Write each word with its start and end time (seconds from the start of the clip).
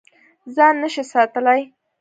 ځان 0.55 0.73
نه 0.81 0.87
شې 0.93 1.03
ساتلی. 1.11 1.61